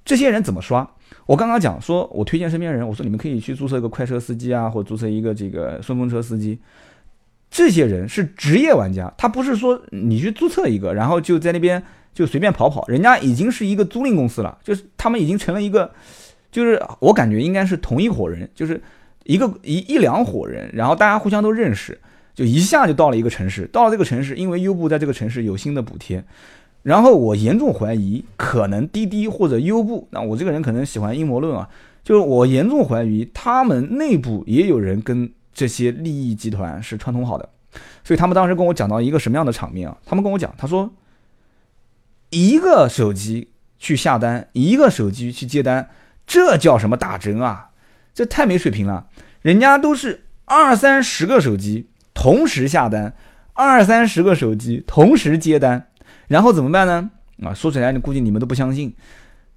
[0.03, 0.89] 这些人怎么刷？
[1.27, 6.57] 我刚刚讲说，我推荐身边人，我说你们可以去注册一个快车司机啊，或者注册一个这个顺风车司机。
[7.51, 11.83] 这些人是职业玩家，他不是说你去注册一个，然后就在那边
[12.15, 15.91] 就随便跑跑，人家已经是一个租赁公司了，就是他们已经成了一个，
[16.51, 18.81] 就是我感觉应该是同一伙人，就是
[19.25, 21.99] 一个一一两伙人，然后大家互相都认识。
[22.39, 26.23] 就一下就到了一个城市，到了这个城市，因为优步在这个城市有新的补贴，
[26.83, 31.67] 然后我严重怀疑，可能滴滴或者优步，那我这个人可能喜欢阴谋论啊，
[32.01, 37.49] 就是我严重怀疑他们内部也有人跟这些利益集团是串通好的，
[38.05, 39.97] 所以他们当时跟我讲到一个什么样的场面啊？
[40.05, 40.89] 他们跟我讲，他说
[42.29, 43.49] 一个手机
[43.79, 45.89] 去下单，一个手机去接单，
[46.25, 47.71] 这叫什么打针啊？
[48.13, 49.07] 这太没水平了，
[49.41, 51.89] 人家都是二三十个手机。
[52.21, 53.13] 同时下单，
[53.53, 55.87] 二三十个手机同时接单，
[56.27, 57.09] 然后怎么办呢？
[57.41, 58.93] 啊，说起来，你估计你们都不相信。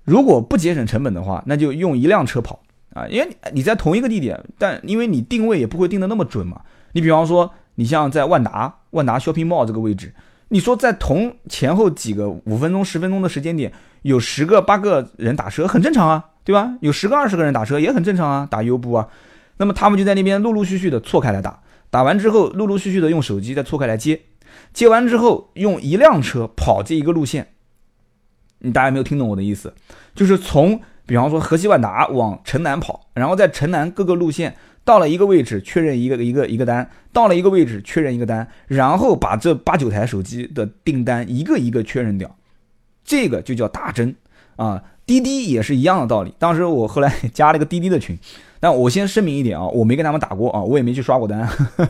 [0.05, 2.61] 如果不节省成本的话，那就用一辆车跑
[2.95, 6.61] 啊，因为你在同一个地点，但因为你定位也不会定的那么准嘛。
[6.93, 10.15] 你比方说，你像在万达、万达 shopping mall 这个位置，
[10.51, 13.73] 你说在同前后几个五分钟、十分钟的时间点，
[14.03, 16.77] 有十个八个人打车，很正常啊，对吧？
[16.81, 19.09] 有十个二十个人打车也很正常啊，打优步啊。
[19.57, 21.59] 那么他们就在那边陆陆续续的错开来打。
[21.93, 24.23] 打完之后，陆陆续续的用手机再错开来接，
[24.73, 27.49] 接完之后用一辆车跑这一个路线。
[28.61, 29.75] 你大家没有听懂我的意思？
[30.15, 42.35] 就是从比方说河西万达往城南跑，然后在城南各个路线到了一个位置确认一个一个一个单，到了一个位置确认一个单，然后把这八九台手机的订单一个一个确认掉，
[43.05, 44.17] 这个就叫打针
[44.57, 44.83] 啊。
[45.05, 46.33] 滴滴也是一样的道理。
[46.39, 48.19] 当时我后来 加了一个滴滴的群。
[48.63, 51.41] 但我先声明一点啊，我没跟他们打过啊，我也没去刷过单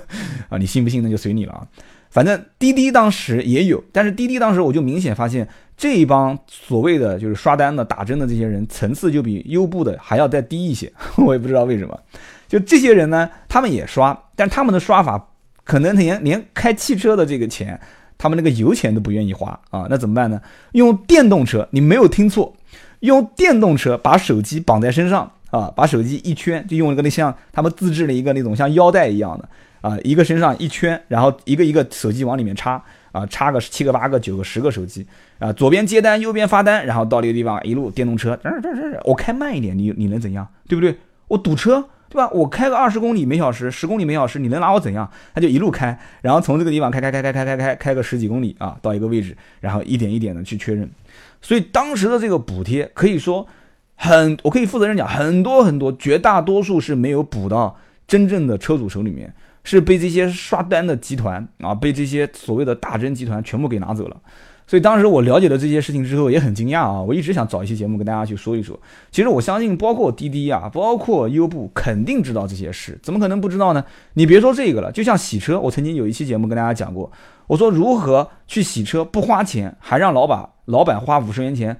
[0.48, 1.66] 啊，你信不信那就随你了啊。
[2.08, 10.90] 反正滴滴当时也有，但是滴滴当时我就明显发现这一帮所谓的就是刷单的、打针的这些人层次就比优步的还要再低一些，
[11.26, 12.00] 我也不知道为什么。
[12.48, 15.28] 就这些人呢，他们也刷，但他们的刷法
[15.64, 17.78] 可能连连开汽车的这个钱，
[18.16, 20.40] 他们那个油钱都不愿意花啊，那怎么办呢？
[20.72, 22.56] 用电动车，你没有听错，
[23.00, 25.30] 用电动车把手机绑在身上。
[25.52, 29.46] 啊，把手机一圈，就用一个那像他们自制的一个那种像腰带一样的
[29.82, 35.06] 啊，一个身上一圈，然后一个一个手机往里面插啊，插个七个八个九个十个手机
[35.38, 40.48] 啊，左边接单，右边发单，然后到那个地方一路电动车，这这这，我开慢一点，你你能怎样？
[40.66, 40.96] 对不对？
[41.28, 42.30] 我堵车，对吧？
[42.30, 45.06] 我开个二十公里每小时，十公里每小时，你能拿我怎样？
[45.34, 50.88] 他就一路开，然后从这个地方开开开开开开开开个十几公里啊，到一个位置，然后一点一点的去确认。
[51.42, 53.46] 所以当时的这个补贴可以说。
[53.96, 57.76] 很，我可以负责任讲，很多很多，绝大多数是没有补到
[58.06, 59.32] 真正的车主手里面，
[59.64, 64.16] 是被这些刷单的集团啊，被这些所谓的大真集团全部给拿走了。
[64.64, 67.02] 所以当时我了解了这些事情之后，也很惊讶啊！
[67.02, 68.78] 我一直想找一期节目跟大家去说一说。
[69.10, 73.84] 其实我相信，包括滴滴啊，包括优步，肯定知道这些事，怎么可能不知道呢？
[74.14, 77.10] 你别说这个了，就像洗车，我曾经有一期节目跟大家讲过，
[77.48, 81.78] 我说如何去洗车不花钱，还让老板老板花五十元钱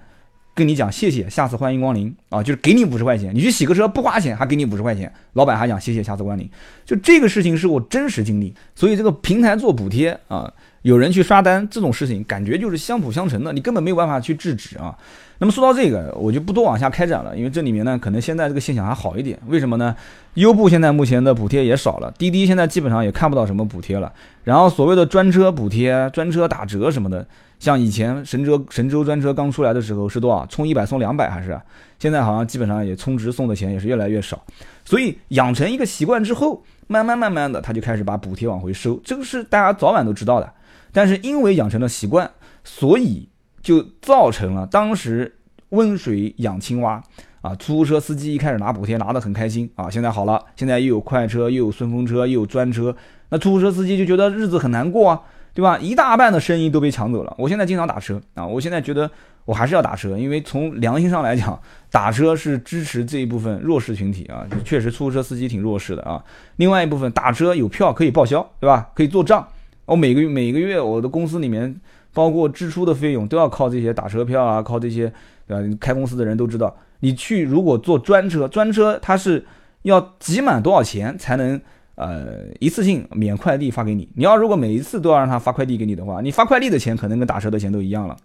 [0.55, 6.49] 跟你讲谢谢，下次欢迎光临啊，就是给你五十块钱，你去洗个车不花钱，还给你五十块钱，老板还讲谢谢，下次光临，
[6.85, 10.53] 就这个事情是我真实经历，所以这个平台做补贴啊。
[10.83, 14.93] 有人去刷单这种事情，感觉就是相辅相成的，你根本没有办法去制止啊。
[15.38, 19.38] 那么说到这个，我就不多往下开展了，因为这里面呢，可能现在这个现象还好一点。
[19.47, 19.95] 为什么呢？
[20.35, 24.12] 优步现在目前的补贴也少了，滴滴现在基本上也看不到什么补贴了。
[24.43, 27.25] 然后所谓的专车补贴、专车打折什么的，
[27.62, 30.44] 像以前神州神州专车刚出来的时候是多少？
[30.46, 31.57] 充一百送两百还是？
[31.96, 34.44] 现在好像基本上也充值送的钱也是越来越少。
[34.85, 40.53] 所以养成一个习惯之后，慢慢慢慢的他就开始把补贴往回收，这个是大家早晚都知道的。
[40.90, 42.29] 但是因为养成了习惯，
[42.64, 43.29] 所以
[43.62, 45.33] 就造成了当时
[45.68, 47.01] 温水养青蛙
[47.42, 47.55] 啊！
[47.55, 52.96] 出租车司机一开始拿补贴拿得很开心啊，现在好了，现在又有快车，又有顺风车，又有专车，
[53.29, 55.22] 那出租车司机就觉得日子很难过啊，
[55.55, 55.79] 对吧？
[55.79, 57.35] 一大半的生意都被抢走了。
[57.38, 59.11] 我现在经常打车啊，我现在觉得
[59.45, 61.61] 我还是要打车，因为从良心上来讲，
[61.91, 66.23] 打车是支持这一部分弱势群体啊，确实出租车司机挺弱势的啊。
[66.57, 68.91] 另外一部分打车有票可以报销，对吧？
[68.95, 69.47] 可以做账。
[69.85, 71.75] 我每个月每个月我的公司里面，
[72.15, 75.12] 包括支出的费用都要靠这些打车票啊，靠这些，
[75.47, 75.77] 对吧？
[75.81, 79.45] 开公司的人都知道，你去如果坐专车，专车它是
[79.83, 81.61] 要挤满多少钱才能
[81.95, 84.09] 呃一次性免快递发给你？
[84.15, 88.17] 你要如果每一次都要让他发快递给你的话，你发快递的钱可能跟打车的钱都一样了。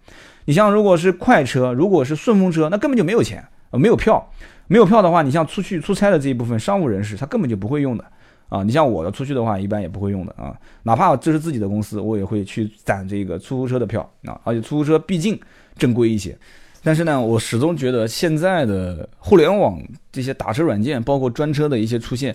[0.44, 4.30] 你像如果是快车，如果是顺风车，那根本就没有钱，没有票，
[4.66, 8.04] 没有票的话，你像出去出差的这一部分商务人士，他根本就不会用的。
[8.48, 10.56] 啊，你像我要出去的话，一般也不会用的啊。
[10.82, 14.40] 哪怕这是自己的公司，我也会去攒这个出租车的票啊。
[14.42, 15.38] 而且出租车毕竟
[15.76, 16.34] 正规一些。
[16.82, 19.78] 但是呢，我始终觉得现在的互联网
[20.10, 22.34] 这些打车软件，包括专车的一些出现，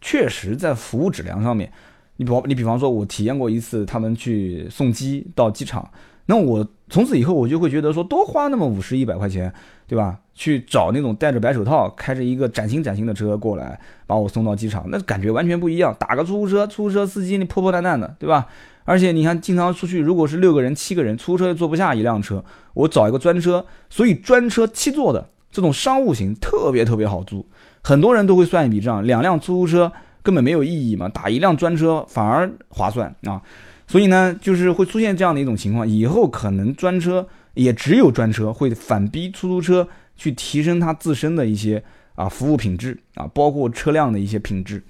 [0.00, 1.72] 确实在服务质量上面，
[2.16, 5.90] 你比你比方说，我体验过一次他们去送机到机场，
[6.26, 9.52] 那我从此以后我就会觉得说，多花那么五十一百块钱。
[9.88, 10.18] 对吧？
[10.34, 15.96] 去找那种戴着白手套、开着一个崭新崭新的车过来，把我送到机场，那感觉完全不一样。
[15.98, 18.48] 打个出租车，出租车司机那破破烂烂的，对吧？
[18.84, 27.46] 而且你看，经常出去，如果是六个人、七个人，出租车又坐不下一辆车，我找一个专车，所以专车七座的这种商务型特别特别好租。
[27.88, 29.90] 很多人都会算一笔账，两辆出租车
[30.22, 33.40] 根本没有意义嘛，打一辆专车反而划算啊。
[33.86, 37.26] 所以呢，就是会出现这样的一种情况，以后可能专车。
[37.54, 41.82] 也只有专车会反逼出租车去提升它自身的一些
[42.14, 44.80] 啊服务品质啊，包括车辆的一些品质。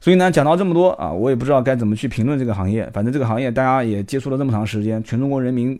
[0.00, 2.90] 所以呢，讲到这么多啊，我也不知道该怎么去评论这个行业。
[2.92, 5.78] 反正这个行业大家也接触了这么长时间，全中国人民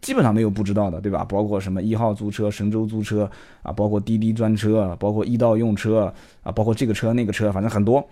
[0.00, 1.24] 基本上没有不知道的，对吧？
[1.24, 3.30] 包括什么一号租车、神州租车
[3.62, 8.06] 啊，包括滴滴专车，包括易到用车啊，包括这个车那个车，反正很多。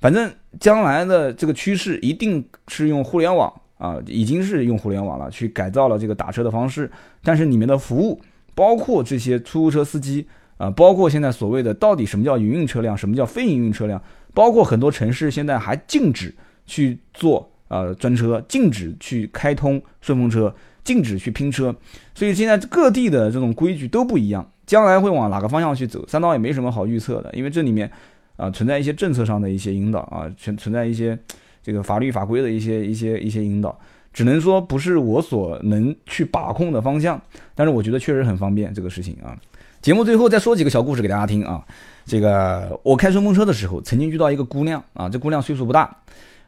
[0.00, 3.52] 反正将来的这个趋势一定是用互联网。
[3.78, 6.88] 啊，已经是用互联网了，去改造了这个打车的方式，
[7.24, 8.20] 但是里面的服务，
[8.54, 10.24] 包括这些出租车司机
[10.56, 14.00] 啊，包括现在所谓的到底什么叫营运车辆，什么叫非营运车辆，
[14.32, 16.32] 包括很多城市现在还禁止
[16.64, 21.74] 去做呃专车，禁止去开通顺风车，禁止去拼车，
[22.14, 27.90] 所以现在各地的这种规矩都不一样，将来会往哪个方向去走，三刀也没什么好预测的，因为这里面
[28.36, 31.18] 啊存在一些政策上的一些引导啊，存存在一些。
[31.64, 33.78] 这个法律法规的一些一些一些引导，
[34.12, 37.22] 只能说不是我所能去把控的方向，
[37.54, 39.38] 但是我觉得确实很方便这个事情啊。
[39.80, 41.64] 节目最后再说几个小故事给大家听啊。
[42.04, 45.98] 这个我开顺风车的时候，曾经遇到一个姑娘啊，这姑娘岁数不大，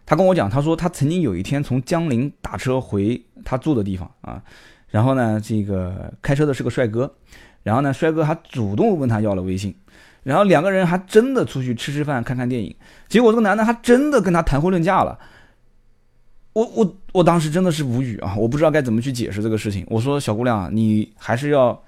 [0.06, 4.42] 他跟我讲，他说他曾经有一天从江陵打车回他住的地方啊，
[4.88, 7.14] 然后呢，这个开车的是个帅哥，
[7.62, 9.74] 然后呢，帅哥还主动问他要了微信。
[10.22, 12.74] 然后两个人还真的出去吃吃饭、看看电影，
[13.08, 15.18] 结果这个男的还真的跟他谈婚论嫁了。
[16.54, 18.34] 我我我当时真的是无语啊！
[18.36, 19.84] 我不知道该怎么去解释这个事情。
[19.88, 21.82] 我说小姑娘，你还是要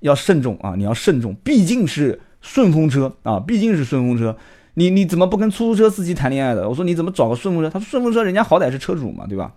[0.00, 0.74] 要慎重啊！
[0.76, 4.36] 你要慎重，毕竟是顺风车啊，毕竟是顺风车。
[4.74, 6.68] 你你怎么不跟出租车司机谈恋爱的？
[6.68, 7.70] 我说你怎么找个顺风车？
[7.70, 9.52] 他说顺风车人家好歹是车主嘛，对吧？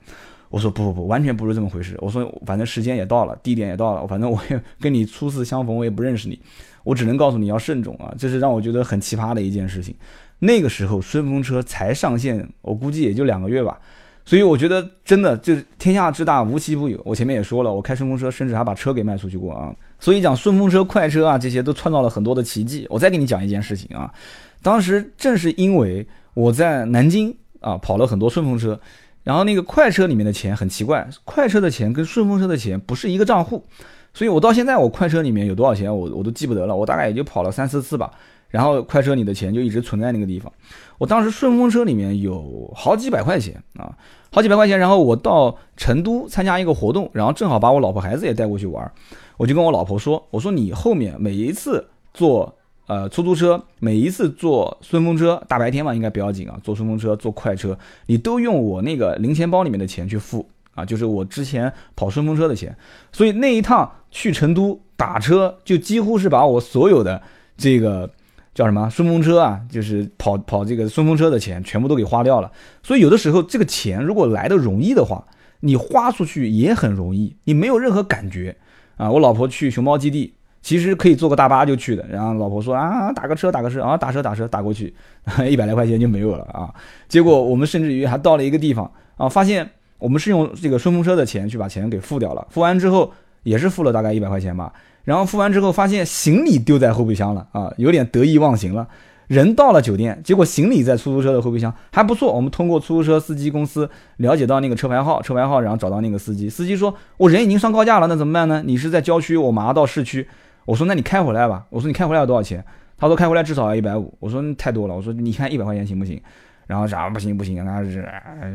[0.49, 1.97] 我说不不不，完全不是这么回事。
[1.99, 6.39] 我说反正时间也到了，地点也到了，反正我也跟你初次相逢，我也不认识你。
[6.84, 9.95] 我只能告诉你要慎重啊，这是让我觉得很奇葩的一件事情。
[10.39, 13.80] 那个时候顺风车才上线，我估计也就两个月吧，
[14.23, 17.01] 所以我觉得真的就是天下之大无奇不有。
[17.04, 19.73] 我前面也说了，我开顺风车，甚至还把车给卖出去过啊。
[20.05, 22.85] 所以讲顺风车、快车啊，这些都创造了很多的奇迹。
[22.91, 24.13] 我再给你讲一件事情啊，
[24.61, 28.79] 当时正是因为我在南京啊跑了很多顺风车，
[29.23, 33.65] 然后那个快车里面的钱很奇怪，快车的钱跟顺风车的钱不是一个账户，
[34.13, 38.11] 所以我到现在我快车里面有多少钱我我都记不得了，我大概也就跑了三四次吧。
[38.49, 40.51] 然后快车里的钱就一直存在那个地方，
[40.97, 43.91] 我当时顺风车里面有好几百块钱啊，
[44.31, 44.79] 好几百块钱。
[44.79, 48.89] 然后我到成都参加一个活动，然后正好把我老婆孩子也带过去玩，
[49.36, 52.55] 我就跟我老婆说：“我说你后面每一次坐
[52.88, 62.73] 呃出租车，每一次坐顺风车，大白天嘛应该不要紧啊，坐顺风车坐快车，你都用我那个零钱包里面的钱去付啊，就是我之前跑顺风车的钱。
[63.12, 67.21] 所以那一趟去成都打车，就几乎是把我所有的
[67.58, 68.10] 这个。”
[68.55, 69.61] 叫什么顺风车啊？
[69.69, 72.51] 就是跑跑这个顺风车的钱全部都给花掉了。
[72.81, 75.23] 所以有的时候这个钱如果来的容易的话，
[75.59, 78.55] 你花出去也很容易，你没有任何感觉
[78.97, 79.11] 啊。
[79.11, 82.05] 我老婆去熊猫基地，其实可以坐个大巴就去的。
[82.09, 84.93] 然后老婆说啊，打个车打个车啊，打车打车打过去，
[85.49, 86.73] 一百来块钱就没有了啊。
[87.09, 92.47] 结果我们甚至于还到了一个地方啊，发现我们是用这个顺风车的钱去把钱给付掉了。
[92.51, 93.11] 付完之后
[93.43, 94.71] 也是付了大概一百块钱吧。
[95.05, 98.87] 然后付完之后，发现行李丢在后备箱了啊，有点得意忘形了。
[99.27, 102.31] 人到了酒店，结果行李在出租车的后备箱，还不错。
[102.31, 106.47] 我们通过出租车司机公司了解到那个车牌号，车牌号，然后找到那个司机。
[106.49, 108.61] 司机说：“我人已经上高架了，那怎么办呢？
[108.63, 110.27] 你是在郊区，我马上到市区。”
[110.65, 112.63] 我说：“那你开回来吧。”我说：“你开回来要多少钱？”
[112.97, 116.21] 他说：“开回来至少要一百五。”我说：“太多了。”我说：“你看一百块钱行不行？”
[116.67, 118.01] 然后啥不行不行，然后是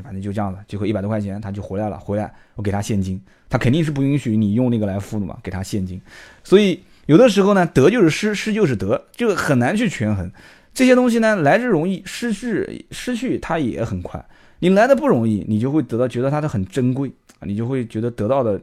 [0.03, 1.99] 反正就这样子，结果一百多块钱他就回来了。
[1.99, 6.01] 回来我给他现金，他肯定是不允许你用那个来付的嘛，给他现金。
[6.43, 10.31] 所以有的时候呢，得就是失，失就是得，就很难去权衡。
[10.75, 14.25] 这些东西呢，来之容易，失去失去它也很快。
[14.59, 18.61] 你来的不容易，你就会得到觉得它的很珍贵啊，你就会觉得得到的，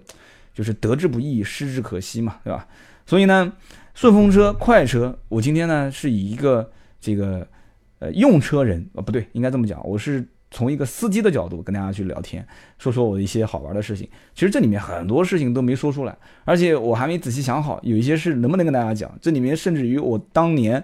[0.54, 2.68] 就是得之不易，失之可惜嘛，对吧？
[3.06, 3.54] 所以呢，
[3.94, 7.48] 顺风车、快车，我今天呢是以一个这个。
[8.00, 12.46] 呃，用车人啊，不对，应该这么讲，我是从一个司机的角度跟大家去聊天，
[12.78, 14.08] 说说我的一些好玩的事情。
[14.36, 19.12] 其实这里面很多事情都没说出来，而且我还没仔细想好，有一些事能不能跟大家讲。
[19.20, 20.84] 这里面甚至于我当年，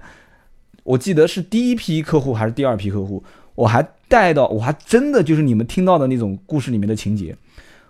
[0.84, 3.23] 我记得是第一批客户还是第二批客户，
[3.54, 7.36] 我还带到，我还真的就是你们听到的那种故事里面的情节。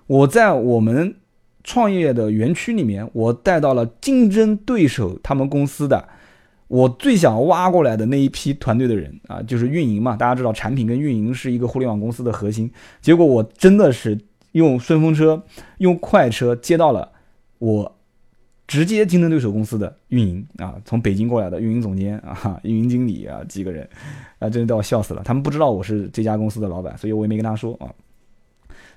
[0.05, 1.15] 我在我们
[1.63, 6.09] 创业的园区里面，我带到了竞争对手他们公司的。
[6.73, 10.15] 我最想挖过来的那一批团队的人啊，就是运营嘛。
[10.15, 12.67] 大家知道，产品跟运营是一个互联网公司的核心。
[12.99, 14.19] 结果我真的是
[14.53, 15.43] 用顺风车、
[15.77, 17.11] 用快车接到了
[17.59, 17.95] 我
[18.65, 23.87] 直接竞争对手公司的运营啊，从北京过来的运营总监啊、 运营经理啊几个人
[24.39, 25.21] 啊，真的都要笑死了。
[25.23, 27.85] 他们不知道我是这家公司的老板，所以我也没跟他说啊。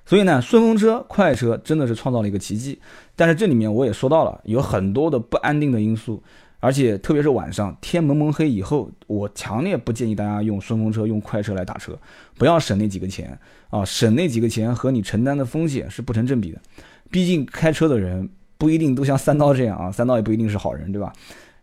[0.06, 2.80] 所以呢，顺风车、快车真的是创造了一个奇迹。
[3.14, 6.22] 但是这里面我也说到了，有很多的不安定的因素。
[6.66, 11.96] 而且特别是晚上天蒙蒙黑以后，我强烈不建议大家用顺风车、用快车来打车，
[12.36, 13.38] 不要省那几个钱
[13.70, 13.84] 啊！
[13.84, 16.60] 省那几个钱和你承担的风险是不成正比的。
[17.08, 21.12] 毕竟开车的人不一定都像三刀这样啊，三刀也不一定是好人，对吧？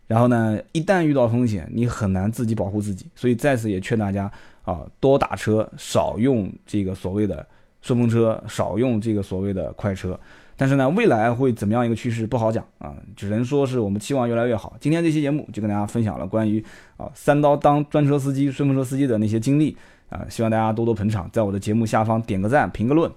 [0.06, 3.04] 然后呢，一旦遇到风险，你很难自己保护自己。
[3.14, 7.46] 所以在此也劝大家啊，多打车，少用这个所谓的
[7.82, 10.18] 顺风车，少用这个所谓的快车。
[10.56, 14.74] 但是呢，未来会怎么样一个趋势不好讲啊，只能说是我们期望越来越好。
[14.80, 16.64] 今天这期节目就跟大家分享了关于
[16.96, 19.76] 啊三刀当专车司机、顺风车司机的那些经历
[20.08, 23.10] 啊，希望大家多多捧场，在我的节目下方点个赞、评个论。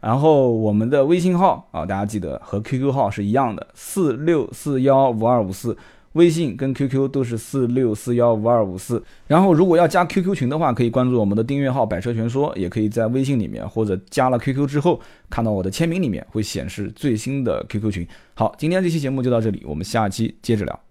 [0.00, 5.76] 然后我们的微信号啊，大家记得和 QQ 号是一样的，四六四幺五二五四。
[6.14, 18.08] 微信跟 QQ 都是四六四幺五二五四，然后如果要加 QQ 群的话，可以关注我们的订阅号“百车全说”，也可以在微信里面或者加了 QQ 之后，看到我的签名里面会显示最新的 QQ 群。
[18.34, 20.89] 好，今天这期节目就到这里，我们下期接着聊。